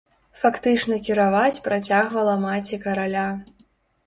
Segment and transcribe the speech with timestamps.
[0.43, 3.29] Фактычна кіраваць працягвала маці караля.